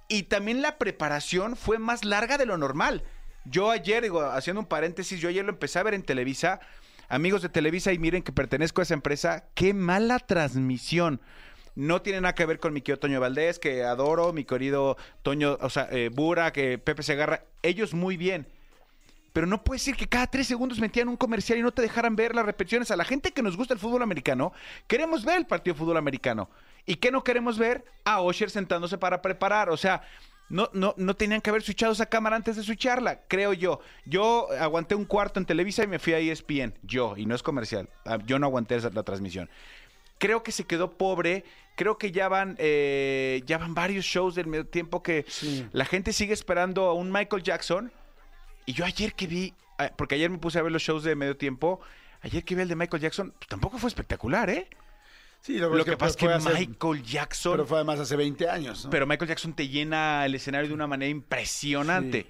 Y 0.08 0.24
también 0.24 0.62
la 0.62 0.78
preparación 0.78 1.56
fue 1.56 1.78
más 1.78 2.04
larga 2.04 2.38
de 2.38 2.46
lo 2.46 2.58
normal. 2.58 3.02
Yo 3.44 3.70
ayer, 3.70 4.02
digo, 4.02 4.22
haciendo 4.22 4.60
un 4.60 4.66
paréntesis, 4.66 5.20
yo 5.20 5.28
ayer 5.28 5.44
lo 5.44 5.50
empecé 5.52 5.78
a 5.78 5.82
ver 5.82 5.94
en 5.94 6.02
Televisa. 6.02 6.60
Amigos 7.08 7.42
de 7.42 7.48
Televisa, 7.48 7.92
y 7.92 7.98
miren 7.98 8.22
que 8.22 8.32
pertenezco 8.32 8.80
a 8.80 8.84
esa 8.84 8.94
empresa. 8.94 9.44
Qué 9.54 9.74
mala 9.74 10.18
transmisión. 10.18 11.20
No 11.74 12.02
tiene 12.02 12.20
nada 12.20 12.34
que 12.34 12.46
ver 12.46 12.60
con 12.60 12.72
mi 12.72 12.82
querido 12.82 13.00
Toño 13.00 13.20
Valdés, 13.20 13.58
que 13.58 13.82
adoro, 13.82 14.32
mi 14.32 14.44
querido 14.44 14.96
Toño, 15.22 15.58
o 15.60 15.70
sea, 15.70 15.88
eh, 15.90 16.10
Bura, 16.12 16.52
que 16.52 16.78
Pepe 16.78 17.02
Segarra. 17.02 17.42
Ellos 17.62 17.94
muy 17.94 18.16
bien. 18.16 18.46
Pero 19.32 19.48
no 19.48 19.64
puede 19.64 19.80
ser 19.80 19.96
que 19.96 20.06
cada 20.06 20.28
tres 20.28 20.46
segundos 20.46 20.78
metían 20.78 21.08
un 21.08 21.16
comercial 21.16 21.58
y 21.58 21.62
no 21.62 21.72
te 21.72 21.82
dejaran 21.82 22.14
ver 22.14 22.36
las 22.36 22.46
repeticiones. 22.46 22.92
A 22.92 22.96
la 22.96 23.04
gente 23.04 23.32
que 23.32 23.42
nos 23.42 23.56
gusta 23.56 23.74
el 23.74 23.80
fútbol 23.80 24.02
americano, 24.02 24.52
queremos 24.86 25.24
ver 25.24 25.38
el 25.38 25.46
partido 25.46 25.74
de 25.74 25.78
fútbol 25.80 25.96
americano. 25.96 26.48
¿Y 26.86 26.96
qué 26.96 27.10
no 27.10 27.24
queremos 27.24 27.58
ver? 27.58 27.84
A 28.04 28.20
Osher 28.20 28.50
sentándose 28.50 28.96
para 28.96 29.20
preparar. 29.20 29.70
O 29.70 29.76
sea, 29.76 30.02
no, 30.48 30.68
no, 30.72 30.94
no 30.96 31.14
tenían 31.16 31.40
que 31.40 31.50
haber 31.50 31.62
switchado 31.62 31.92
esa 31.92 32.06
cámara 32.06 32.36
antes 32.36 32.56
de 32.56 32.62
switcharla, 32.62 33.22
creo 33.28 33.52
yo. 33.52 33.80
Yo 34.04 34.48
aguanté 34.60 34.94
un 34.94 35.04
cuarto 35.04 35.40
en 35.40 35.46
Televisa 35.46 35.82
y 35.82 35.86
me 35.86 35.98
fui 35.98 36.12
a 36.12 36.18
ESPN. 36.18 36.74
Yo, 36.82 37.16
y 37.16 37.26
no 37.26 37.34
es 37.34 37.42
comercial. 37.42 37.88
Ah, 38.04 38.18
Yo 38.26 38.38
no 38.38 38.46
aguanté 38.46 38.76
esa- 38.76 38.90
la 38.90 39.02
transmisión. 39.02 39.48
Creo 40.18 40.42
que 40.42 40.52
se 40.52 40.64
quedó 40.64 40.92
pobre. 40.96 41.44
Creo 41.76 41.98
que 41.98 42.12
ya 42.12 42.28
van, 42.28 42.54
eh, 42.58 43.42
ya 43.46 43.58
van 43.58 43.74
varios 43.74 44.04
shows 44.04 44.34
del 44.36 44.46
medio 44.46 44.66
tiempo 44.66 45.02
que 45.02 45.24
Sí. 45.28 45.66
la 45.72 45.84
gente 45.84 46.12
sigue 46.12 46.32
esperando 46.32 46.84
a 46.84 46.94
un 46.94 47.10
Michael 47.10 47.42
Jackson. 47.42 47.90
Y 48.66 48.74
yo 48.74 48.84
ayer 48.84 49.14
que 49.14 49.26
vi, 49.26 49.54
ah, 49.78 49.90
porque 49.96 50.14
ayer 50.14 50.30
me 50.30 50.38
puse 50.38 50.58
a 50.58 50.62
ver 50.62 50.70
los 50.72 50.82
shows 50.82 51.02
de 51.02 51.16
medio 51.16 51.36
tiempo, 51.36 51.80
ayer 52.22 52.44
que 52.44 52.54
vi 52.54 52.62
el 52.62 52.68
de 52.68 52.76
Michael 52.76 53.02
Jackson, 53.02 53.32
pues 53.36 53.48
tampoco 53.48 53.76
fue 53.78 53.88
espectacular, 53.88 54.48
¿eh? 54.50 54.68
Sí, 55.44 55.58
Lo 55.58 55.84
que 55.84 55.94
pasa 55.98 56.12
es 56.12 56.16
que 56.16 56.26
hace- 56.26 56.54
Michael 56.54 57.02
Jackson, 57.02 57.52
Pero 57.52 57.64
pero, 57.64 57.66
fue 57.68 57.76
además 57.76 58.00
hace 58.00 58.16
20 58.16 58.48
años, 58.48 58.86
¿no? 58.86 59.06
Michael 59.06 59.28
Jackson 59.28 59.52
te 59.52 59.68
llena 59.68 60.24
el 60.24 60.34
escenario 60.34 60.68
de 60.68 60.74
una 60.74 60.86
manera 60.86 61.10
impresionante. 61.10 62.22
Sí, 62.22 62.28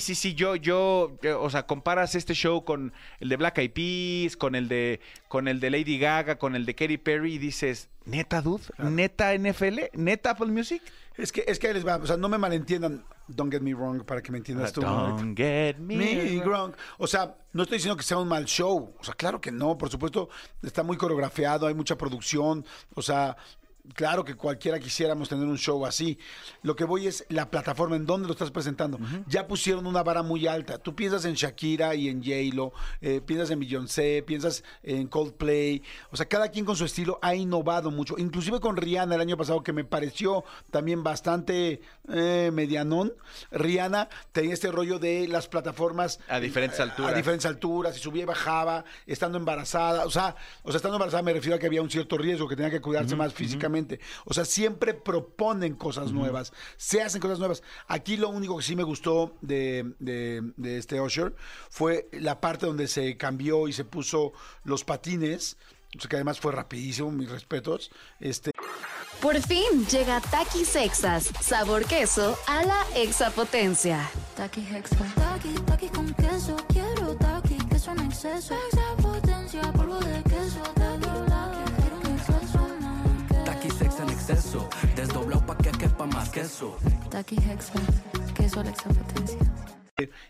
sí, 0.00 0.14
sí, 0.14 0.34
yo, 0.34 0.56
yo, 0.56 1.16
eh, 1.22 1.32
o 1.32 1.50
sea, 1.50 1.66
comparas 1.66 2.14
este 2.14 2.34
show 2.34 2.64
con 2.64 2.92
el 3.20 3.28
de 3.28 3.36
Black 3.36 3.58
Eyed 3.58 3.72
Peas, 3.72 4.36
con 4.36 4.54
el 4.54 4.68
de, 4.68 5.00
con 5.28 5.48
el 5.48 5.60
de 5.60 5.70
Lady 5.70 5.98
Gaga, 5.98 6.38
con 6.38 6.56
el 6.56 6.66
de 6.66 6.74
Katy 6.74 6.98
Perry 6.98 7.34
y 7.34 7.38
dices, 7.38 7.88
neta, 8.04 8.40
dude, 8.40 8.64
neta 8.78 9.34
NFL, 9.36 9.78
neta 9.94 10.30
Apple 10.30 10.48
Music. 10.48 10.82
Es 11.16 11.32
que, 11.32 11.44
es 11.48 11.58
que 11.58 11.66
ahí 11.66 11.74
les 11.74 11.86
va, 11.86 11.96
o 11.96 12.06
sea, 12.06 12.16
no 12.16 12.28
me 12.28 12.38
malentiendan, 12.38 13.04
don't 13.26 13.52
get 13.52 13.60
me 13.60 13.74
wrong, 13.74 14.04
para 14.04 14.22
que 14.22 14.30
me 14.30 14.38
entiendas 14.38 14.72
tú. 14.72 14.80
Don't 14.80 15.36
get 15.36 15.76
me, 15.76 15.96
Me 15.96 16.42
wrong. 16.42 16.72
O 16.96 17.06
sea, 17.06 17.36
no 17.52 17.64
estoy 17.64 17.78
diciendo 17.78 17.96
que 17.96 18.04
sea 18.04 18.18
un 18.18 18.28
mal 18.28 18.44
show. 18.44 18.94
O 18.98 19.04
sea, 19.04 19.14
claro 19.14 19.40
que 19.40 19.50
no. 19.50 19.76
Por 19.76 19.90
supuesto, 19.90 20.28
está 20.62 20.82
muy 20.82 20.96
coreografiado, 20.96 21.66
hay 21.66 21.74
mucha 21.74 21.98
producción. 21.98 22.64
O 22.94 23.02
sea, 23.02 23.36
claro 23.94 24.24
que 24.24 24.34
cualquiera 24.34 24.78
quisiéramos 24.78 25.28
tener 25.28 25.46
un 25.46 25.58
show 25.58 25.84
así. 25.86 26.18
Lo 26.62 26.76
que 26.76 26.84
voy 26.84 27.06
es 27.06 27.24
la 27.28 27.50
plataforma 27.50 27.96
en 27.96 28.06
donde 28.06 28.26
lo 28.26 28.32
estás 28.32 28.50
presentando. 28.50 28.98
Ya 29.26 29.46
pusieron 29.46 29.86
una 29.86 30.02
vara 30.02 30.22
muy 30.22 30.46
alta. 30.46 30.78
Tú 30.78 30.94
piensas 30.94 31.24
en 31.24 31.34
Shakira 31.34 31.94
y 31.94 32.08
en 32.08 32.22
J-Lo, 32.22 32.72
eh, 33.00 33.20
piensas 33.24 33.50
en 33.50 33.60
Beyoncé, 33.60 34.22
piensas 34.26 34.64
en 34.82 35.06
Coldplay. 35.08 35.82
O 36.10 36.16
sea, 36.16 36.26
cada 36.26 36.48
quien 36.48 36.64
con 36.64 36.76
su 36.76 36.84
estilo 36.84 37.18
ha 37.22 37.34
innovado 37.34 37.90
mucho. 37.90 38.16
Inclusive 38.18 38.60
con 38.60 38.76
Rihanna 38.76 39.14
el 39.14 39.20
año 39.20 39.36
pasado, 39.36 39.62
que 39.62 39.72
me 39.72 39.84
pareció 39.84 40.44
también 40.70 41.02
bastante 41.02 41.80
eh, 42.12 42.50
medianón. 42.52 43.12
Rihanna 43.50 44.08
tenía 44.32 44.54
este 44.54 44.70
rollo 44.70 44.98
de 44.98 45.28
las 45.28 45.48
plataformas 45.48 46.20
A 46.28 46.40
diferentes 46.40 46.78
eh, 46.78 46.82
alturas. 46.82 47.12
A 47.12 47.16
diferentes 47.16 47.46
alturas, 47.46 47.96
y 47.96 48.00
subía 48.00 48.22
y 48.22 48.26
bajaba, 48.26 48.84
estando 49.06 49.38
embarazada. 49.38 50.04
O 50.04 50.10
sea, 50.10 50.36
o 50.62 50.70
sea, 50.70 50.76
estando 50.76 50.96
embarazada 50.96 51.22
me 51.22 51.32
refiero 51.32 51.56
a 51.56 51.58
que 51.58 51.66
había 51.66 51.82
un 51.82 51.90
cierto 51.90 52.18
riesgo, 52.18 52.48
que 52.48 52.56
tenía 52.56 52.70
que 52.70 52.80
cuidarse 52.80 53.16
más 53.16 53.32
físicamente. 53.32 53.77
O 54.24 54.34
sea, 54.34 54.44
siempre 54.44 54.94
proponen 54.94 55.74
cosas 55.74 56.12
nuevas, 56.12 56.52
se 56.76 57.02
hacen 57.02 57.20
cosas 57.20 57.38
nuevas. 57.38 57.62
Aquí 57.86 58.16
lo 58.16 58.28
único 58.30 58.56
que 58.56 58.62
sí 58.64 58.74
me 58.76 58.82
gustó 58.82 59.36
de, 59.40 59.94
de- 59.98 60.42
de 60.56 60.78
este 60.78 61.00
Usher 61.00 61.34
fue 61.70 62.08
la 62.12 62.40
parte 62.40 62.66
donde 62.66 62.88
se 62.88 63.16
cambió 63.16 63.68
y 63.68 63.72
se 63.72 63.84
puso 63.84 64.32
los 64.64 64.84
patines. 64.84 65.56
O 65.96 66.00
sea, 66.00 66.08
que 66.10 66.16
además 66.16 66.38
fue 66.38 66.52
rapidísimo, 66.52 67.10
mis 67.10 67.30
respetos. 67.30 67.90
Este, 68.20 68.50
Por 69.22 69.40
fin 69.40 69.86
llega 69.90 70.20
Takis 70.20 70.76
Exas, 70.76 71.30
sabor 71.40 71.86
queso 71.86 72.38
a 72.46 72.62
la 72.64 72.86
exapotencia. 72.94 74.08
Taki 74.36 74.60
Hexa. 74.60 74.96
Taki, 75.14 75.54
taki 75.66 75.88
con 75.88 76.12
queso. 76.14 76.56
Quiero 76.68 77.14
taki, 77.16 77.56
queso 77.70 77.92
en 77.92 78.00
exceso. 78.00 78.54
Extra 78.54 78.96
potencia, 78.96 79.62
polvo 79.72 79.98
de 80.00 80.22
queso. 80.24 80.60
Taki, 80.74 81.27
exceso, 84.48 84.68
desdoblado 84.96 85.44
pa' 85.46 85.56
que 85.58 85.70
quepa 85.70 86.06
más 86.06 86.30
queso. 86.30 86.76
Taki 87.10 87.36
Hexa. 87.36 87.80
Queso 88.34 88.62
la 88.62 88.72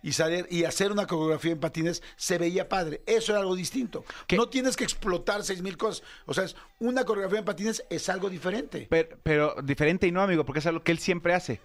y 0.03 0.13
salir 0.13 0.47
y 0.51 0.65
hacer 0.65 0.91
una 0.91 1.07
coreografía 1.07 1.53
en 1.53 1.61
patines 1.61 2.03
se 2.17 2.39
veía 2.39 2.71
padre. 2.71 3.03
Eso 3.07 3.33
era 3.33 3.41
algo 3.41 3.55
distinto. 3.55 4.03
¿Qué? 4.27 4.37
No 4.37 4.49
tienes 4.49 4.77
que 4.77 4.85
explotar 4.85 5.45
seis 5.45 5.61
mil 5.61 5.77
cosas. 5.77 6.03
O 6.25 6.33
sea, 6.33 6.45
es 6.45 6.57
una 6.79 7.05
coreografía 7.05 7.41
en 7.41 7.45
patines 7.45 7.85
es 7.91 8.09
algo 8.09 8.31
diferente. 8.31 8.87
Pero, 8.89 9.19
pero 9.23 9.57
diferente 9.63 10.07
y 10.07 10.13
no, 10.13 10.23
amigo, 10.23 10.47
porque 10.47 10.61
es 10.61 10.67
algo 10.67 10.83
que 10.83 10.93
él 10.93 10.99
siempre 10.99 11.35
hace. 11.35 11.61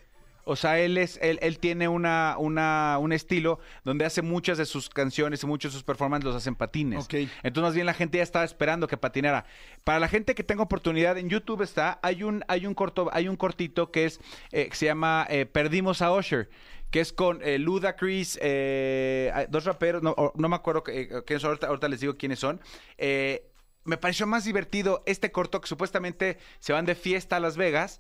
O 0.46 0.56
sea, 0.56 0.80
él 0.80 0.98
es, 0.98 1.20
él, 1.22 1.40
él 1.42 1.60
tiene 1.60 1.88
una, 1.88 2.36
una, 2.38 2.98
un 3.00 3.14
estilo 3.14 3.60
donde 3.84 4.06
hace 4.06 4.22
muchas 4.22 4.58
de 4.58 4.66
sus 4.66 4.90
canciones 4.90 5.44
y 5.44 5.48
muchos 5.48 5.72
de 5.72 5.74
sus 5.74 5.84
performances 5.84 6.26
los 6.26 6.36
hacen 6.36 6.56
patines. 6.56 7.06
Ok. 7.06 7.14
Entonces, 7.44 7.64
más 7.64 7.74
bien 7.74 7.86
la 7.86 7.94
gente 7.94 8.18
ya 8.18 8.24
estaba 8.24 8.46
esperando 8.46 8.88
que 8.88 8.98
patinara. 8.98 9.46
Para 9.84 10.00
la 10.00 10.08
gente 10.08 10.36
que 10.36 10.44
tenga 10.44 10.64
oportunidad, 10.64 11.18
en 11.18 11.30
YouTube 11.30 11.62
está, 11.62 12.00
hay 12.02 12.24
un, 12.24 12.44
hay 12.48 12.66
un 12.66 12.74
corto, 12.74 13.10
hay 13.14 13.28
un 13.28 13.36
cortito 13.36 13.92
que 13.92 14.06
es, 14.06 14.20
eh, 14.52 14.68
que 14.70 14.76
se 14.76 14.86
llama 14.86 15.26
eh, 15.30 15.46
Perdimos 15.46 16.02
a 16.02 16.14
Usher. 16.14 16.50
Que 16.92 17.00
es 17.00 17.12
con 17.12 17.42
eh, 17.42 17.58
Ludacris, 17.58 18.38
eh, 18.40 19.32
hay 19.34 19.48
dos 19.50 19.66
raperos, 19.66 20.04
no, 20.04 20.14
me 20.36 20.56
acuerdo 20.56 20.84
eh, 20.88 21.10
quiénes 21.26 21.42
son, 21.42 21.50
ahorita, 21.50 21.66
ahorita 21.66 21.88
les 21.88 22.02
digo 22.02 22.18
quiénes 22.18 22.38
son. 22.38 22.62
Eh, 23.00 23.50
me 23.84 23.98
pareció 23.98 24.28
más 24.28 24.46
divertido 24.46 25.02
este 25.08 25.32
corto 25.32 25.60
que 25.60 25.68
supuestamente 25.68 26.38
se 26.60 26.72
van 26.72 26.86
de 26.86 26.94
fiesta 26.94 27.38
a 27.38 27.40
Las 27.40 27.58
Vegas 27.58 28.00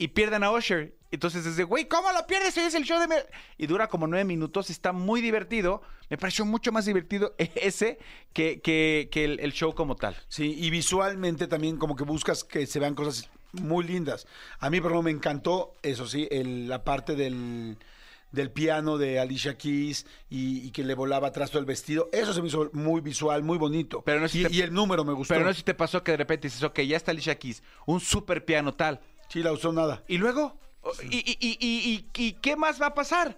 y 0.00 0.08
pierden 0.08 0.42
a 0.42 0.50
Usher. 0.50 0.94
Entonces 1.12 1.44
es 1.44 1.56
de, 1.56 1.64
güey, 1.64 1.86
¿cómo 1.88 2.10
lo 2.12 2.26
pierdes? 2.26 2.56
Hoy 2.56 2.64
es 2.64 2.74
el 2.74 2.84
show 2.84 2.98
de... 3.00 3.06
me-". 3.08 3.16
Y 3.58 3.66
dura 3.66 3.88
como 3.88 4.06
nueve 4.06 4.24
minutos, 4.24 4.70
está 4.70 4.92
muy 4.92 5.20
divertido. 5.20 5.82
Me 6.08 6.16
pareció 6.16 6.44
mucho 6.46 6.72
más 6.72 6.86
divertido 6.86 7.34
ese 7.38 7.98
que, 8.32 8.60
que, 8.60 9.08
que 9.12 9.24
el, 9.24 9.40
el 9.40 9.52
show 9.52 9.74
como 9.74 9.96
tal. 9.96 10.16
Sí, 10.28 10.54
y 10.58 10.70
visualmente 10.70 11.46
también 11.48 11.76
como 11.76 11.96
que 11.96 12.04
buscas 12.04 12.44
que 12.44 12.64
se 12.66 12.78
vean 12.80 12.94
cosas 12.94 13.28
muy 13.52 13.84
lindas. 13.84 14.26
A 14.60 14.70
mí, 14.70 14.80
por 14.80 14.92
ejemplo, 14.92 15.02
me 15.02 15.10
encantó, 15.10 15.74
eso 15.82 16.06
sí, 16.06 16.28
el- 16.30 16.68
la 16.68 16.84
parte 16.84 17.16
del, 17.16 17.76
del 18.30 18.52
piano 18.52 18.96
de 18.96 19.18
Alicia 19.18 19.58
Keys 19.58 20.06
y, 20.30 20.58
y 20.64 20.70
que 20.70 20.84
le 20.84 20.94
volaba 20.94 21.26
atrás 21.28 21.50
todo 21.50 21.58
el 21.58 21.66
vestido. 21.66 22.08
Eso 22.12 22.32
se 22.32 22.40
me 22.40 22.46
hizo 22.46 22.70
muy 22.72 23.00
visual, 23.00 23.42
muy 23.42 23.58
bonito. 23.58 24.02
Pero 24.02 24.20
no 24.20 24.28
sé 24.28 24.32
si 24.34 24.40
y, 24.42 24.44
te- 24.44 24.54
y 24.54 24.60
el 24.60 24.72
número 24.72 25.04
me 25.04 25.12
gustó. 25.12 25.34
Pero 25.34 25.44
no 25.44 25.52
sé 25.52 25.58
si 25.58 25.64
te 25.64 25.74
pasó 25.74 26.04
que 26.04 26.12
de 26.12 26.18
repente 26.18 26.46
dices, 26.46 26.62
ok, 26.62 26.78
ya 26.82 26.96
está 26.96 27.10
Alicia 27.10 27.36
Keys, 27.36 27.64
un 27.86 27.98
super 27.98 28.44
piano 28.44 28.72
tal. 28.74 29.00
Sí, 29.30 29.42
la 29.42 29.52
usó 29.52 29.72
nada. 29.72 30.02
¿Y 30.08 30.18
luego? 30.18 30.58
¿Y, 31.10 31.16
y, 31.18 31.36
y, 31.40 31.58
y, 31.60 32.06
y- 32.16 32.32
qué 32.34 32.56
más 32.56 32.80
va 32.80 32.86
a 32.86 32.94
pasar? 32.94 33.36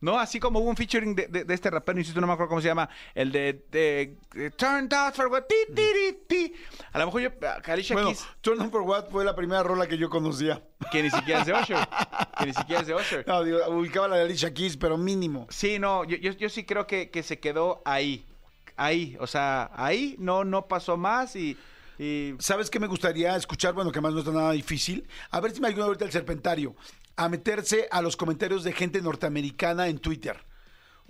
¿No? 0.00 0.18
Así 0.18 0.40
como 0.40 0.58
hubo 0.58 0.68
un 0.68 0.76
featuring 0.76 1.14
de, 1.14 1.28
de- 1.28 1.44
de 1.44 1.54
este 1.54 1.70
rapero, 1.70 1.96
insisto, 1.96 2.20
no 2.20 2.26
me 2.26 2.32
acuerdo 2.32 2.48
cómo 2.48 2.60
se 2.60 2.66
llama, 2.66 2.88
el 3.14 3.30
de, 3.30 3.64
de, 3.70 4.16
de 4.34 4.50
Turned 4.50 4.92
Out 4.92 5.14
for 5.14 5.28
What, 5.28 5.44
ti, 5.44 5.54
ti, 5.72 5.82
ti, 5.94 6.18
ti. 6.26 6.52
A 6.92 6.98
lo 6.98 7.06
mejor 7.06 7.20
yo, 7.22 7.30
Alicia 7.68 7.94
Bueno, 7.94 8.08
Keys, 8.08 8.26
Turn 8.40 8.60
On 8.60 8.70
For 8.72 8.82
What 8.82 9.10
fue 9.10 9.24
la 9.24 9.36
primera 9.36 9.62
rola 9.62 9.86
que 9.86 9.96
yo 9.96 10.10
conocía. 10.10 10.60
que 10.90 11.04
ni 11.04 11.10
siquiera 11.10 11.42
es 11.42 11.46
de 11.46 11.52
Usher, 11.52 11.78
que 12.38 12.46
ni 12.46 12.52
siquiera 12.52 12.80
es 12.80 12.88
de 12.88 12.94
Usher. 12.96 13.24
No, 13.28 13.44
digo, 13.44 13.58
ubicaba 13.68 14.08
la 14.08 14.16
de 14.16 14.22
Alicia 14.22 14.52
Keys, 14.52 14.76
pero 14.76 14.98
mínimo. 14.98 15.46
Sí, 15.50 15.78
no, 15.78 16.02
yo, 16.02 16.16
yo, 16.16 16.32
yo 16.32 16.48
sí 16.48 16.64
creo 16.64 16.88
que, 16.88 17.10
que 17.10 17.22
se 17.22 17.38
quedó 17.38 17.80
ahí, 17.84 18.26
ahí, 18.76 19.16
o 19.20 19.28
sea, 19.28 19.70
ahí 19.74 20.16
no, 20.18 20.42
no 20.44 20.66
pasó 20.66 20.96
más 20.96 21.36
y... 21.36 21.56
y 22.02 22.34
¿Sabes 22.40 22.68
qué 22.68 22.80
me 22.80 22.88
gustaría 22.88 23.36
escuchar? 23.36 23.74
Bueno, 23.74 23.92
que 23.92 24.00
más 24.00 24.12
no 24.12 24.18
está 24.18 24.32
nada 24.32 24.50
difícil. 24.52 25.06
A 25.30 25.40
ver 25.40 25.52
si 25.52 25.60
me 25.60 25.68
ayuda 25.68 25.84
ahorita 25.84 26.04
el 26.04 26.10
serpentario 26.10 26.74
a 27.14 27.28
meterse 27.28 27.86
a 27.92 28.02
los 28.02 28.16
comentarios 28.16 28.64
de 28.64 28.72
gente 28.72 29.00
norteamericana 29.00 29.86
en 29.86 29.98
Twitter. 29.98 30.44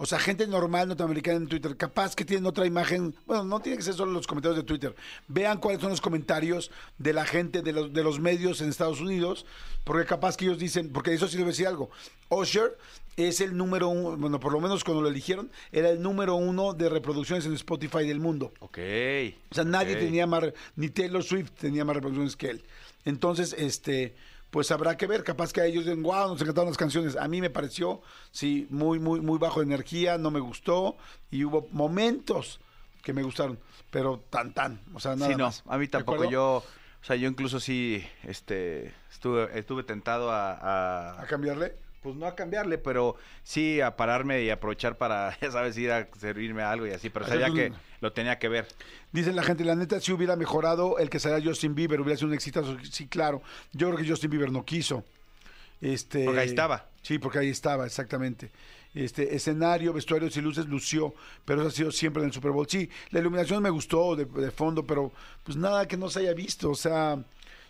O 0.03 0.07
sea, 0.07 0.19
gente 0.19 0.49
normal 0.49 0.89
norteamericana 0.89 1.37
en 1.37 1.47
Twitter. 1.47 1.77
Capaz 1.77 2.17
que 2.17 2.25
tienen 2.25 2.45
otra 2.45 2.67
imagen. 2.67 3.15
Bueno, 3.25 3.45
no 3.45 3.61
tiene 3.61 3.79
que 3.79 3.85
ser 3.85 3.95
solo 3.95 4.11
los 4.11 4.27
comentarios 4.27 4.57
de 4.57 4.65
Twitter. 4.65 4.97
Vean 5.29 5.59
cuáles 5.59 5.81
son 5.81 5.91
los 5.91 6.01
comentarios 6.01 6.73
de 6.99 7.13
la 7.13 7.25
gente, 7.25 7.63
de 7.63 7.73
los, 7.73 7.93
de 7.93 8.03
los 8.03 8.19
medios 8.19 8.61
en 8.61 8.69
Estados 8.69 9.01
Unidos. 9.01 9.47
Porque 9.85 10.05
capaz 10.05 10.37
que 10.37 10.47
ellos 10.47 10.59
dicen, 10.59 10.93
porque 10.93 11.15
eso 11.15 11.29
sí 11.29 11.37
debe 11.37 11.51
decir 11.51 11.69
algo. 11.69 11.89
Usher 12.31 12.77
es 13.17 13.41
el 13.41 13.57
número 13.57 13.91
uno, 13.91 14.17
bueno, 14.17 14.41
por 14.41 14.53
lo 14.53 14.61
menos 14.61 14.83
cuando 14.83 15.03
lo 15.03 15.09
eligieron, 15.09 15.53
era 15.71 15.91
el 15.91 16.03
número 16.03 16.35
uno 16.35 16.73
de 16.75 16.89
reproducciones 16.89 17.47
en 17.47 17.53
Spotify 17.53 18.05
del 18.05 18.19
mundo. 18.19 18.53
ok. 18.59 18.79
O 19.53 19.55
sea, 19.55 19.63
nadie 19.63 19.95
tenía 19.95 20.27
más, 20.27 20.43
ni 20.75 20.89
Taylor 20.89 21.23
Swift 21.23 21.53
tenía 21.53 21.85
más 21.85 21.95
reproducciones 21.95 22.35
que 22.35 22.51
él. 22.51 22.65
Entonces, 23.05 23.55
este, 23.57 24.17
pues 24.53 24.71
habrá 24.71 24.97
que 24.99 25.07
ver, 25.07 25.25
capaz 25.25 25.51
que 25.51 25.63
a 25.63 25.65
ellos 25.65 25.87
dicen, 25.87 26.03
wow, 26.03 26.29
nos 26.29 26.41
encantaron 26.43 26.69
las 26.69 26.77
canciones. 26.77 27.17
A 27.17 27.27
mí 27.27 27.41
me 27.41 27.49
pareció, 27.49 28.03
sí, 28.31 28.67
muy, 28.69 28.99
muy, 29.01 29.21
muy 29.23 29.39
bajo 29.39 29.61
de 29.61 29.67
energía, 29.67 30.19
no 30.19 30.31
me 30.31 30.41
gustó, 30.41 30.97
y 31.31 31.43
hubo 31.45 31.67
momentos 31.73 32.61
que 33.03 33.15
me 33.15 33.23
gustaron, 33.23 33.59
pero 33.91 34.23
tan, 34.29 34.53
tan, 34.53 34.79
o 34.93 35.01
sea, 35.01 35.17
nada 35.17 35.31
Sí, 35.33 35.37
no, 35.39 35.47
más. 35.47 35.63
a 35.67 35.79
mí 35.79 35.87
¿De 35.87 35.91
tampoco. 35.91 36.31
Yo, 36.31 36.57
o 36.59 37.05
sea, 37.05 37.17
yo 37.17 37.29
incluso 37.29 37.61
sí, 37.61 38.05
este, 38.25 38.93
estuve, 39.11 39.59
estuve 39.59 39.85
tentado 39.85 40.31
a, 40.31 40.53
a- 40.53 41.23
¿A 41.23 41.27
cambiarle? 41.27 41.75
Pues 42.03 42.17
no 42.17 42.27
a 42.27 42.35
cambiarle, 42.35 42.79
pero 42.79 43.17
sí 43.45 43.81
a 43.81 43.97
pararme 43.97 44.43
y 44.43 44.51
aprovechar 44.51 44.99
para, 44.99 45.37
ya 45.41 45.51
sabes, 45.51 45.79
ir 45.79 45.91
a 45.93 46.09
servirme 46.19 46.63
algo 46.63 46.87
y 46.87 46.91
así, 46.91 47.09
pero 47.11 47.27
sabía 47.27 47.49
un- 47.49 47.55
que 47.55 47.73
lo 48.01 48.13
tenía 48.13 48.39
que 48.39 48.49
ver. 48.49 48.67
Dice 49.13 49.33
la 49.33 49.43
gente, 49.43 49.65
la 49.65 49.77
neta, 49.77 50.01
si 50.01 50.13
hubiera 50.13 50.35
mejorado 50.37 50.99
el 50.99 51.09
que 51.09 51.19
saliera 51.21 51.45
Justin 51.45 51.75
Bieber, 51.75 52.01
hubiera 52.01 52.17
sido 52.17 52.29
un 52.29 52.35
exitazo. 52.35 52.77
Sí, 52.91 53.07
claro. 53.07 53.43
Yo 53.73 53.89
creo 53.89 53.99
que 54.03 54.09
Justin 54.09 54.31
Bieber 54.31 54.51
no 54.51 54.65
quiso. 54.65 55.05
Este, 55.81 56.25
Porque 56.25 56.41
ahí 56.41 56.49
estaba. 56.49 56.87
Sí, 57.03 57.19
porque 57.19 57.39
ahí 57.41 57.49
estaba, 57.51 57.87
exactamente. 57.87 58.51
Este 58.95 59.35
escenario, 59.35 59.93
vestuarios 59.93 60.37
y 60.37 60.41
luces 60.41 60.67
lució, 60.67 61.15
pero 61.45 61.61
eso 61.63 61.69
ha 61.69 61.73
sido 61.73 61.91
siempre 61.93 62.23
en 62.23 62.29
el 62.29 62.33
Super 62.33 62.51
Bowl. 62.53 62.67
Sí, 62.69 62.89
la 63.11 63.21
iluminación 63.21 63.63
me 63.63 63.71
gustó 63.71 64.15
de, 64.15 64.27
de 64.27 64.51
fondo, 64.51 64.87
pero 64.87 65.11
pues 65.43 65.57
nada 65.57 65.89
que 65.89 65.97
no 65.97 66.09
se 66.11 66.21
haya 66.21 66.35
visto. 66.35 66.71
O 66.71 66.75
sea, 66.75 67.19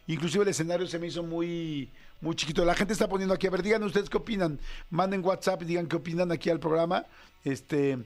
inclusive 0.09 0.43
el 0.43 0.51
escenario 0.51 0.87
se 0.87 0.99
me 0.99 1.07
hizo 1.07 1.23
muy, 1.23 1.89
muy 2.23 2.35
chiquito. 2.35 2.64
La 2.64 2.75
gente 2.75 2.95
está 2.95 3.09
poniendo 3.09 3.35
aquí, 3.35 3.47
a 3.47 3.50
ver, 3.50 3.62
díganme 3.62 3.85
ustedes 3.85 4.09
qué 4.09 4.17
opinan. 4.17 4.59
Manden 4.88 5.23
WhatsApp 5.23 5.61
y 5.62 5.67
digan 5.67 5.87
qué 5.87 5.97
opinan 5.97 6.33
aquí 6.33 6.49
al 6.49 6.61
programa. 6.61 7.05
Este 7.45 7.99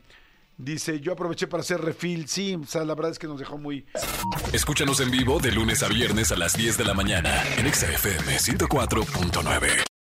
dice, 0.58 1.00
yo 1.00 1.12
aproveché 1.12 1.46
para 1.46 1.60
hacer 1.60 1.80
refill. 1.80 2.26
Sí, 2.28 2.56
o 2.56 2.66
sea, 2.66 2.84
la 2.84 2.94
verdad 2.94 3.12
es 3.12 3.18
que 3.18 3.26
nos 3.28 3.38
dejó 3.38 3.58
muy, 3.58 3.86
Escúchanos 4.52 5.00
en 5.00 5.10
vivo 5.10 5.38
de 5.38 5.52
lunes 5.52 5.82
a 5.82 5.88
viernes 5.88 6.32
a 6.32 6.36
las 6.36 6.56
10 6.56 6.78
de 6.78 6.84
la 6.84 6.94
mañana 6.94 7.42
en 7.58 7.66
Exa 7.66 7.86
FM 7.92 8.36
104.9. 8.38 9.85